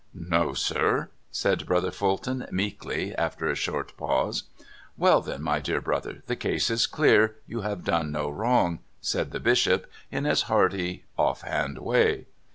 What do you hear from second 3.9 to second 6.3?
pause. *' Well, then, ni}^ dear brother,